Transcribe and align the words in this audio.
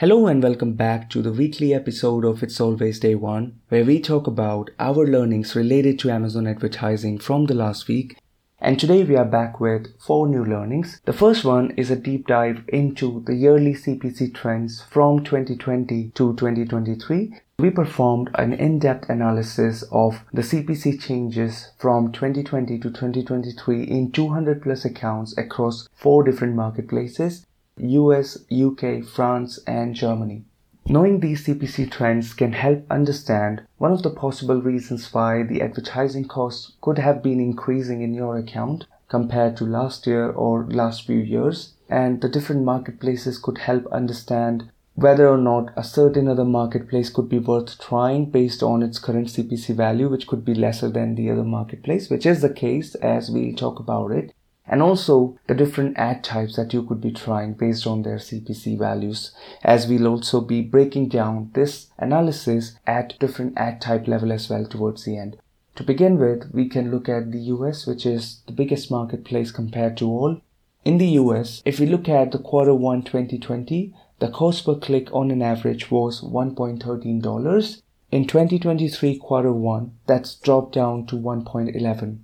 Hello 0.00 0.28
and 0.28 0.42
welcome 0.42 0.72
back 0.72 1.10
to 1.10 1.20
the 1.20 1.30
weekly 1.30 1.74
episode 1.74 2.24
of 2.24 2.42
It's 2.42 2.58
Always 2.58 2.98
Day 2.98 3.14
One, 3.14 3.60
where 3.68 3.84
we 3.84 4.00
talk 4.00 4.26
about 4.26 4.70
our 4.78 5.06
learnings 5.06 5.54
related 5.54 5.98
to 5.98 6.10
Amazon 6.10 6.46
advertising 6.46 7.18
from 7.18 7.44
the 7.44 7.54
last 7.54 7.86
week. 7.86 8.16
And 8.60 8.80
today 8.80 9.04
we 9.04 9.14
are 9.16 9.26
back 9.26 9.60
with 9.60 9.88
four 10.00 10.26
new 10.26 10.42
learnings. 10.42 11.02
The 11.04 11.12
first 11.12 11.44
one 11.44 11.72
is 11.72 11.90
a 11.90 11.96
deep 11.96 12.26
dive 12.26 12.64
into 12.68 13.22
the 13.26 13.34
yearly 13.34 13.74
CPC 13.74 14.34
trends 14.34 14.80
from 14.88 15.22
2020 15.22 16.12
to 16.14 16.34
2023. 16.34 17.38
We 17.58 17.68
performed 17.68 18.30
an 18.36 18.54
in-depth 18.54 19.10
analysis 19.10 19.84
of 19.92 20.24
the 20.32 20.40
CPC 20.40 20.98
changes 20.98 21.72
from 21.76 22.10
2020 22.10 22.78
to 22.78 22.88
2023 22.88 23.82
in 23.82 24.12
200 24.12 24.62
plus 24.62 24.86
accounts 24.86 25.36
across 25.36 25.90
four 25.92 26.24
different 26.24 26.54
marketplaces 26.54 27.44
US, 27.82 28.38
UK, 28.50 29.04
France, 29.04 29.58
and 29.66 29.94
Germany. 29.94 30.44
Knowing 30.86 31.20
these 31.20 31.46
CPC 31.46 31.90
trends 31.90 32.34
can 32.34 32.52
help 32.52 32.84
understand 32.90 33.62
one 33.78 33.92
of 33.92 34.02
the 34.02 34.10
possible 34.10 34.60
reasons 34.60 35.14
why 35.14 35.42
the 35.42 35.62
advertising 35.62 36.26
costs 36.26 36.72
could 36.80 36.98
have 36.98 37.22
been 37.22 37.38
increasing 37.38 38.02
in 38.02 38.14
your 38.14 38.36
account 38.36 38.86
compared 39.08 39.56
to 39.56 39.64
last 39.64 40.06
year 40.06 40.30
or 40.30 40.64
last 40.64 41.06
few 41.06 41.18
years, 41.18 41.74
and 41.88 42.20
the 42.20 42.28
different 42.28 42.64
marketplaces 42.64 43.38
could 43.38 43.58
help 43.58 43.86
understand 43.92 44.70
whether 44.94 45.28
or 45.28 45.38
not 45.38 45.72
a 45.76 45.84
certain 45.84 46.28
other 46.28 46.44
marketplace 46.44 47.08
could 47.08 47.28
be 47.28 47.38
worth 47.38 47.78
trying 47.78 48.30
based 48.30 48.62
on 48.62 48.82
its 48.82 48.98
current 48.98 49.28
CPC 49.28 49.74
value, 49.74 50.08
which 50.08 50.26
could 50.26 50.44
be 50.44 50.54
lesser 50.54 50.88
than 50.88 51.14
the 51.14 51.30
other 51.30 51.44
marketplace, 51.44 52.10
which 52.10 52.26
is 52.26 52.42
the 52.42 52.52
case 52.52 52.94
as 52.96 53.30
we'll 53.30 53.54
talk 53.54 53.78
about 53.78 54.10
it 54.10 54.34
and 54.70 54.80
also 54.80 55.36
the 55.48 55.54
different 55.54 55.98
ad 55.98 56.22
types 56.22 56.54
that 56.54 56.72
you 56.72 56.84
could 56.84 57.00
be 57.00 57.10
trying 57.10 57.52
based 57.52 57.88
on 57.88 58.02
their 58.02 58.18
CPC 58.18 58.78
values 58.78 59.32
as 59.64 59.88
we'll 59.88 60.06
also 60.06 60.40
be 60.40 60.62
breaking 60.62 61.08
down 61.08 61.50
this 61.54 61.88
analysis 61.98 62.78
at 62.86 63.18
different 63.18 63.58
ad 63.58 63.80
type 63.80 64.06
level 64.06 64.30
as 64.30 64.48
well 64.48 64.64
towards 64.64 65.04
the 65.04 65.18
end. 65.18 65.36
To 65.74 65.82
begin 65.82 66.18
with, 66.18 66.52
we 66.54 66.68
can 66.68 66.90
look 66.90 67.08
at 67.08 67.32
the 67.32 67.40
US, 67.54 67.84
which 67.84 68.06
is 68.06 68.42
the 68.46 68.52
biggest 68.52 68.90
marketplace 68.92 69.50
compared 69.50 69.96
to 69.96 70.06
all. 70.06 70.40
In 70.84 70.98
the 70.98 71.18
US, 71.22 71.62
if 71.64 71.80
we 71.80 71.86
look 71.86 72.08
at 72.08 72.30
the 72.30 72.38
quarter 72.38 72.74
1 72.74 73.02
2020, 73.02 73.92
the 74.20 74.28
cost 74.28 74.66
per 74.66 74.76
click 74.76 75.08
on 75.12 75.32
an 75.32 75.42
average 75.42 75.90
was 75.90 76.20
$1.13. 76.20 77.82
In 78.12 78.26
2023 78.26 79.18
quarter 79.18 79.52
1, 79.52 79.92
that's 80.06 80.36
dropped 80.36 80.74
down 80.74 81.06
to 81.06 81.16
1.11. 81.16 82.18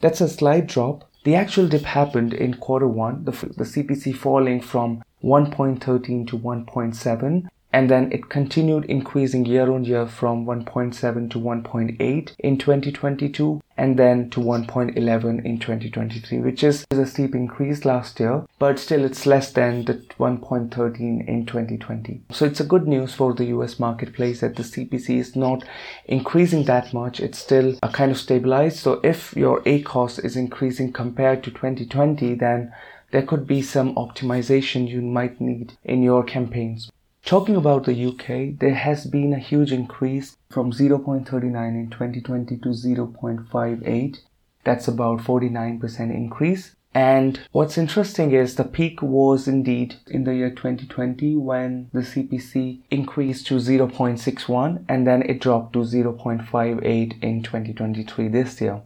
That's 0.00 0.20
a 0.20 0.28
slight 0.28 0.66
drop, 0.66 1.10
the 1.24 1.34
actual 1.34 1.66
dip 1.68 1.82
happened 1.82 2.32
in 2.32 2.54
quarter 2.54 2.86
one, 2.86 3.24
the, 3.24 3.32
the 3.32 3.64
CPC 3.64 4.14
falling 4.16 4.60
from 4.60 5.02
1.13 5.22 6.26
to 6.28 6.38
1.7 6.38 7.48
and 7.74 7.90
then 7.90 8.12
it 8.12 8.28
continued 8.28 8.84
increasing 8.84 9.44
year 9.44 9.68
on 9.68 9.84
year 9.84 10.06
from 10.06 10.46
1.7 10.46 11.28
to 11.28 11.38
1.8 11.40 12.32
in 12.38 12.56
2022 12.56 13.60
and 13.76 13.98
then 13.98 14.30
to 14.30 14.38
1.11 14.38 15.44
in 15.44 15.58
2023 15.58 16.38
which 16.38 16.62
is 16.62 16.86
a 16.92 17.04
steep 17.04 17.34
increase 17.34 17.84
last 17.84 18.20
year 18.20 18.44
but 18.60 18.78
still 18.78 19.04
it's 19.04 19.26
less 19.26 19.50
than 19.50 19.84
the 19.86 19.94
1.13 20.20 21.26
in 21.26 21.44
2020 21.44 22.20
so 22.30 22.46
it's 22.46 22.60
a 22.60 22.70
good 22.72 22.86
news 22.86 23.12
for 23.12 23.34
the 23.34 23.46
US 23.46 23.80
marketplace 23.80 24.40
that 24.40 24.54
the 24.54 24.62
CPC 24.62 25.18
is 25.18 25.34
not 25.34 25.64
increasing 26.06 26.64
that 26.66 26.94
much. 26.94 27.18
It's 27.18 27.38
still 27.38 27.76
a 27.82 27.88
kind 27.88 28.12
of 28.12 28.18
stabilized. 28.18 28.78
So 28.78 29.00
if 29.02 29.34
your 29.36 29.62
ACoS 29.62 30.24
is 30.24 30.36
increasing 30.36 30.92
compared 30.92 31.42
to 31.42 31.50
2020 31.50 32.34
then 32.34 32.72
there 33.10 33.22
could 33.22 33.48
be 33.48 33.62
some 33.62 33.96
optimization 33.96 34.88
you 34.88 35.02
might 35.02 35.40
need 35.40 35.72
in 35.84 36.04
your 36.04 36.22
campaigns 36.22 36.90
Talking 37.24 37.56
about 37.56 37.84
the 37.84 38.06
UK, 38.06 38.58
there 38.60 38.74
has 38.74 39.06
been 39.06 39.32
a 39.32 39.38
huge 39.38 39.72
increase 39.72 40.36
from 40.50 40.72
0.39 40.72 41.24
in 41.24 41.88
2020 41.88 42.58
to 42.58 42.68
0.58. 42.68 44.18
That's 44.62 44.88
about 44.88 45.20
49% 45.20 46.00
increase. 46.14 46.76
And 46.92 47.40
what's 47.50 47.78
interesting 47.78 48.32
is 48.32 48.54
the 48.56 48.64
peak 48.64 49.00
was 49.00 49.48
indeed 49.48 49.96
in 50.06 50.24
the 50.24 50.34
year 50.34 50.50
2020 50.50 51.36
when 51.36 51.88
the 51.94 52.00
CPC 52.00 52.82
increased 52.90 53.46
to 53.46 53.54
0.61 53.54 54.84
and 54.86 55.06
then 55.06 55.22
it 55.22 55.40
dropped 55.40 55.72
to 55.72 55.78
0.58 55.80 57.22
in 57.22 57.42
2023 57.42 58.28
this 58.28 58.60
year. 58.60 58.82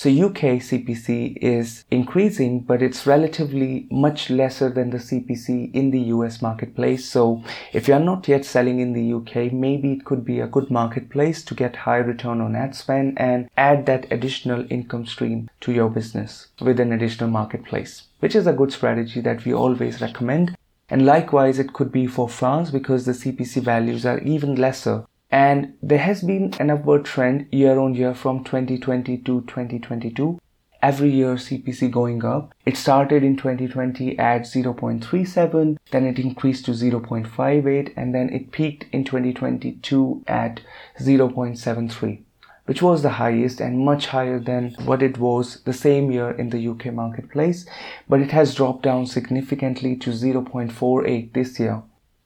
So 0.00 0.08
UK 0.08 0.62
CPC 0.64 1.36
is 1.42 1.84
increasing, 1.90 2.60
but 2.60 2.80
it's 2.80 3.06
relatively 3.06 3.86
much 3.90 4.30
lesser 4.30 4.70
than 4.70 4.88
the 4.88 4.96
CPC 4.96 5.74
in 5.74 5.90
the 5.90 6.00
US 6.14 6.40
marketplace. 6.40 7.04
So 7.04 7.44
if 7.74 7.86
you're 7.86 7.98
not 8.00 8.26
yet 8.26 8.46
selling 8.46 8.80
in 8.80 8.94
the 8.94 9.12
UK, 9.12 9.52
maybe 9.52 9.92
it 9.92 10.06
could 10.06 10.24
be 10.24 10.40
a 10.40 10.46
good 10.46 10.70
marketplace 10.70 11.42
to 11.42 11.54
get 11.54 11.76
high 11.76 11.98
return 11.98 12.40
on 12.40 12.56
ad 12.56 12.74
spend 12.74 13.20
and 13.20 13.50
add 13.58 13.84
that 13.84 14.10
additional 14.10 14.64
income 14.72 15.04
stream 15.04 15.50
to 15.60 15.70
your 15.70 15.90
business 15.90 16.46
with 16.62 16.80
an 16.80 16.92
additional 16.92 17.28
marketplace, 17.28 18.04
which 18.20 18.34
is 18.34 18.46
a 18.46 18.54
good 18.54 18.72
strategy 18.72 19.20
that 19.20 19.44
we 19.44 19.52
always 19.52 20.00
recommend. 20.00 20.56
And 20.88 21.04
likewise, 21.04 21.58
it 21.58 21.74
could 21.74 21.92
be 21.92 22.06
for 22.06 22.26
France 22.26 22.70
because 22.70 23.04
the 23.04 23.12
CPC 23.12 23.62
values 23.62 24.06
are 24.06 24.20
even 24.20 24.54
lesser 24.54 25.04
and 25.30 25.74
there 25.82 25.98
has 25.98 26.22
been 26.22 26.52
an 26.58 26.70
upward 26.70 27.04
trend 27.04 27.46
year 27.52 27.78
on 27.78 27.94
year 27.94 28.14
from 28.14 28.42
2020 28.44 29.18
to 29.18 29.40
2022 29.42 30.40
every 30.82 31.10
year 31.10 31.34
CPC 31.34 31.90
going 31.90 32.24
up. 32.24 32.54
It 32.64 32.76
started 32.76 33.22
in 33.22 33.36
2020 33.36 34.18
at 34.18 34.42
0.37, 34.42 35.76
then 35.90 36.06
it 36.06 36.18
increased 36.18 36.64
to 36.66 36.72
0.58, 36.72 37.92
and 37.96 38.14
then 38.14 38.30
it 38.30 38.50
peaked 38.50 38.86
in 38.92 39.04
2022 39.04 40.24
at 40.26 40.60
0.73, 40.98 42.22
which 42.64 42.82
was 42.82 43.02
the 43.02 43.10
highest 43.10 43.60
and 43.60 43.84
much 43.84 44.06
higher 44.06 44.38
than 44.38 44.74
what 44.84 45.02
it 45.02 45.18
was 45.18 45.62
the 45.62 45.72
same 45.72 46.10
year 46.10 46.30
in 46.30 46.50
the 46.50 46.68
UK 46.68 46.86
marketplace, 46.86 47.66
but 48.08 48.20
it 48.20 48.30
has 48.30 48.54
dropped 48.54 48.82
down 48.82 49.06
significantly 49.06 49.96
to 49.96 50.10
0.48 50.10 51.32
this 51.32 51.60
year. 51.60 51.82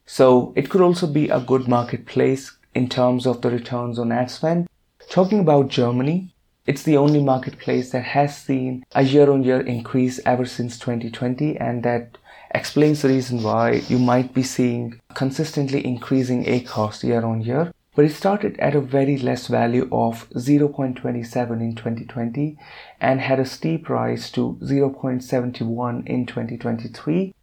So 0.06 0.52
it 0.54 0.68
could 0.68 0.82
also 0.82 1.06
be 1.06 1.28
a 1.28 1.40
good 1.40 1.66
marketplace 1.66 2.56
in 2.74 2.88
terms 2.88 3.26
of 3.26 3.40
the 3.40 3.50
returns 3.50 3.98
on 3.98 4.12
ad 4.12 4.30
spend. 4.30 4.68
Talking 5.08 5.40
about 5.40 5.68
Germany, 5.68 6.34
it's 6.66 6.82
the 6.82 6.96
only 6.96 7.22
marketplace 7.22 7.90
that 7.90 8.04
has 8.04 8.36
seen 8.36 8.84
a 8.94 9.02
year 9.02 9.30
on 9.30 9.44
year 9.44 9.60
increase 9.60 10.18
ever 10.24 10.46
since 10.46 10.78
2020 10.78 11.58
and 11.58 11.82
that 11.82 12.16
explains 12.54 13.02
the 13.02 13.08
reason 13.08 13.42
why 13.42 13.82
you 13.88 13.98
might 13.98 14.32
be 14.32 14.42
seeing 14.42 15.00
consistently 15.12 15.84
increasing 15.84 16.44
ACoS 16.44 17.02
year 17.02 17.24
on 17.24 17.42
year. 17.42 17.72
But 17.94 18.06
it 18.06 18.12
started 18.12 18.58
at 18.58 18.74
a 18.74 18.80
very 18.80 19.18
less 19.18 19.46
value 19.46 19.88
of 19.92 20.28
0.27 20.30 21.60
in 21.60 21.74
2020 21.74 22.58
and 23.00 23.20
had 23.20 23.38
a 23.38 23.46
steep 23.46 23.88
rise 23.88 24.30
to 24.32 24.58
0.71 24.62 26.06
in 26.06 26.26
2023 26.26 27.34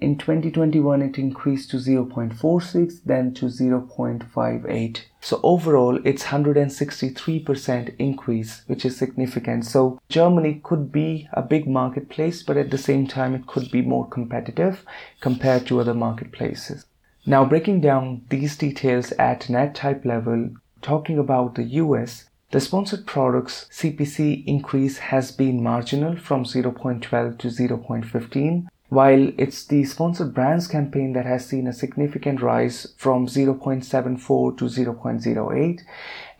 in 0.00 0.16
2021, 0.16 1.02
it 1.02 1.18
increased 1.18 1.70
to 1.70 1.76
0.46, 1.76 3.04
then 3.04 3.34
to 3.34 3.46
0.58. 3.46 5.00
So 5.20 5.40
overall, 5.42 5.98
it's 6.04 6.24
163% 6.24 7.94
increase, 7.98 8.62
which 8.66 8.84
is 8.84 8.96
significant. 8.96 9.66
So 9.66 10.00
Germany 10.08 10.60
could 10.62 10.90
be 10.90 11.28
a 11.32 11.42
big 11.42 11.68
marketplace, 11.68 12.42
but 12.42 12.56
at 12.56 12.70
the 12.70 12.78
same 12.78 13.06
time, 13.06 13.34
it 13.34 13.46
could 13.46 13.70
be 13.70 13.82
more 13.82 14.08
competitive 14.08 14.84
compared 15.20 15.66
to 15.66 15.80
other 15.80 15.94
marketplaces. 15.94 16.86
Now, 17.26 17.44
breaking 17.44 17.82
down 17.82 18.22
these 18.30 18.56
details 18.56 19.12
at 19.12 19.50
net 19.50 19.74
type 19.74 20.04
level, 20.04 20.50
talking 20.80 21.18
about 21.18 21.54
the 21.54 21.64
US, 21.64 22.30
the 22.50 22.60
sponsored 22.60 23.06
products 23.06 23.66
CPC 23.70 24.44
increase 24.46 24.98
has 24.98 25.30
been 25.30 25.62
marginal 25.62 26.16
from 26.16 26.44
0.12 26.44 27.38
to 27.38 27.48
0.15 27.48 28.66
while 28.90 29.32
it's 29.38 29.64
the 29.66 29.84
sponsored 29.84 30.34
brands 30.34 30.66
campaign 30.66 31.12
that 31.12 31.24
has 31.24 31.46
seen 31.46 31.66
a 31.66 31.72
significant 31.72 32.42
rise 32.42 32.92
from 32.96 33.26
0.74 33.26 34.58
to 34.58 34.64
0.08 34.64 35.80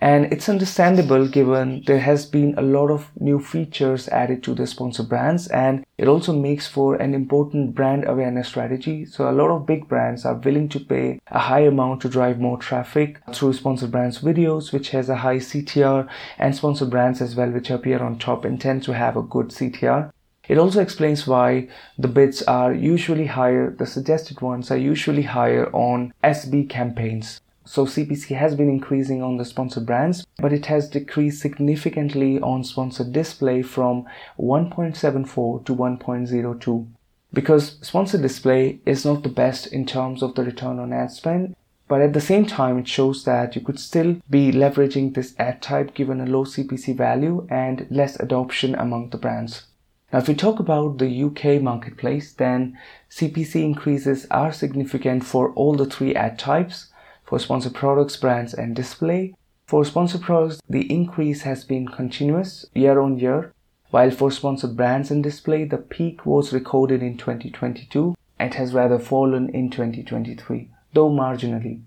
and 0.00 0.32
it's 0.32 0.48
understandable 0.48 1.28
given 1.28 1.82
there 1.86 2.00
has 2.00 2.26
been 2.26 2.54
a 2.56 2.62
lot 2.62 2.90
of 2.90 3.10
new 3.20 3.38
features 3.38 4.08
added 4.08 4.42
to 4.42 4.54
the 4.54 4.66
sponsored 4.66 5.08
brands 5.08 5.46
and 5.48 5.84
it 5.96 6.08
also 6.08 6.32
makes 6.32 6.66
for 6.66 6.96
an 6.96 7.14
important 7.14 7.74
brand 7.74 8.08
awareness 8.08 8.48
strategy. 8.48 9.04
So 9.04 9.30
a 9.30 9.32
lot 9.32 9.50
of 9.50 9.66
big 9.66 9.88
brands 9.88 10.24
are 10.24 10.34
willing 10.34 10.70
to 10.70 10.80
pay 10.80 11.20
a 11.28 11.38
high 11.38 11.60
amount 11.60 12.00
to 12.02 12.08
drive 12.08 12.40
more 12.40 12.56
traffic 12.56 13.20
through 13.32 13.52
sponsored 13.52 13.92
brands 13.92 14.20
videos 14.20 14.72
which 14.72 14.90
has 14.90 15.08
a 15.08 15.16
high 15.16 15.36
ctr 15.36 16.08
and 16.38 16.56
sponsored 16.56 16.90
brands 16.90 17.20
as 17.20 17.36
well 17.36 17.50
which 17.50 17.70
appear 17.70 18.02
on 18.02 18.18
top 18.18 18.44
and 18.44 18.60
tend 18.60 18.82
to 18.82 18.94
have 18.94 19.16
a 19.16 19.22
good 19.22 19.48
ctr 19.48 20.10
it 20.48 20.58
also 20.58 20.80
explains 20.80 21.26
why 21.26 21.68
the 21.98 22.08
bids 22.08 22.42
are 22.42 22.72
usually 22.72 23.26
higher, 23.26 23.70
the 23.70 23.86
suggested 23.86 24.40
ones 24.40 24.70
are 24.70 24.76
usually 24.76 25.22
higher 25.22 25.66
on 25.74 26.12
SB 26.24 26.68
campaigns. 26.68 27.40
So 27.64 27.86
CPC 27.86 28.36
has 28.36 28.54
been 28.54 28.68
increasing 28.68 29.22
on 29.22 29.36
the 29.36 29.44
sponsored 29.44 29.86
brands, 29.86 30.26
but 30.38 30.52
it 30.52 30.66
has 30.66 30.88
decreased 30.88 31.40
significantly 31.40 32.40
on 32.40 32.64
sponsored 32.64 33.12
display 33.12 33.62
from 33.62 34.06
1.74 34.38 35.64
to 35.66 35.76
1.02. 35.76 36.86
because 37.32 37.78
sponsored 37.80 38.22
display 38.22 38.80
is 38.84 39.04
not 39.04 39.22
the 39.22 39.28
best 39.28 39.68
in 39.68 39.86
terms 39.86 40.22
of 40.22 40.34
the 40.34 40.42
return 40.42 40.80
on 40.80 40.92
ad 40.92 41.12
spend 41.12 41.54
but 41.90 42.00
at 42.00 42.12
the 42.12 42.20
same 42.20 42.46
time 42.46 42.78
it 42.78 42.86
shows 42.86 43.24
that 43.24 43.56
you 43.56 43.60
could 43.60 43.80
still 43.80 44.16
be 44.30 44.52
leveraging 44.52 45.12
this 45.12 45.34
ad 45.40 45.60
type 45.60 45.92
given 45.92 46.20
a 46.20 46.24
low 46.24 46.44
CPC 46.44 46.96
value 46.96 47.44
and 47.50 47.84
less 47.90 48.14
adoption 48.20 48.76
among 48.76 49.10
the 49.10 49.18
brands. 49.18 49.66
Now 50.12 50.18
if 50.18 50.28
we 50.28 50.34
talk 50.34 50.58
about 50.60 50.98
the 50.98 51.22
UK 51.24 51.62
marketplace 51.62 52.32
then 52.32 52.78
CPC 53.10 53.62
increases 53.62 54.26
are 54.30 54.52
significant 54.52 55.24
for 55.24 55.52
all 55.52 55.74
the 55.74 55.86
three 55.86 56.14
ad 56.14 56.38
types 56.38 56.86
for 57.24 57.38
sponsored 57.38 57.74
products, 57.74 58.16
brands 58.16 58.54
and 58.54 58.74
display. 58.74 59.34
For 59.66 59.84
sponsored 59.84 60.22
products 60.22 60.60
the 60.68 60.92
increase 60.92 61.42
has 61.42 61.64
been 61.64 61.88
continuous 61.88 62.66
year 62.74 63.00
on 63.00 63.18
year 63.18 63.52
while 63.90 64.12
for 64.12 64.30
sponsored 64.30 64.76
brands 64.76 65.10
and 65.10 65.22
display, 65.22 65.64
the 65.64 65.78
peak 65.78 66.24
was 66.24 66.52
recorded 66.52 67.02
in 67.02 67.16
2022 67.16 68.14
and 68.38 68.54
has 68.54 68.72
rather 68.72 69.00
fallen 69.00 69.48
in 69.48 69.68
2023, 69.68 70.70
though 70.92 71.10
marginally. 71.10 71.82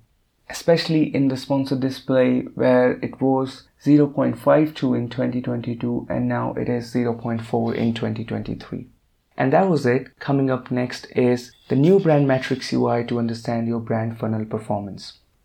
Especially 0.50 1.04
in 1.04 1.30
the 1.30 1.38
sponsored 1.38 1.80
display 1.80 2.42
where 2.56 2.94
it 3.02 3.22
was 3.22 3.70
0.52 3.86 4.98
in 4.98 5.10
2022 5.10 6.08
and 6.10 6.28
now 6.28 6.54
it 6.54 6.70
is 6.70 6.94
0.4 6.94 7.76
in 7.76 7.94
2023. 7.94 8.88
And 9.36 9.52
that 9.52 9.68
was 9.68 9.86
it. 9.86 10.20
Coming 10.20 10.50
up 10.50 10.72
next 10.72 11.08
is 11.16 11.52
the 11.68 11.76
new 11.76 12.00
brand 12.00 12.28
metrics 12.28 12.72
UI 12.72 13.04
to 13.06 13.20
understand 13.20 13.68
your 13.68 13.80
brand 13.80 14.18
funnel 14.20 14.46
performance. 14.46 15.20